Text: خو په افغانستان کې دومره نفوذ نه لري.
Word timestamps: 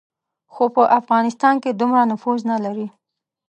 خو 0.53 0.63
په 0.75 0.83
افغانستان 0.99 1.55
کې 1.63 1.71
دومره 1.79 2.01
نفوذ 2.11 2.39
نه 2.51 2.57
لري. 2.65 2.87